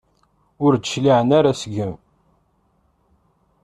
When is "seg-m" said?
1.61-1.93